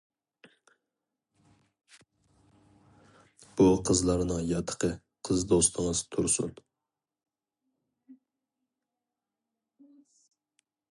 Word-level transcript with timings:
-بۇ 3.59 3.67
قىزلارنىڭ 3.89 4.41
ياتىقى 4.53 4.91
قىز 5.29 5.45
دوستىڭىز 5.53 6.03
تۇرسۇن! 6.17 6.57